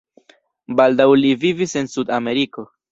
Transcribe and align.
Baldaŭ 0.81 1.07
li 1.21 1.37
vivis 1.45 1.79
en 1.85 1.95
Sud-Ameriko. 1.95 2.69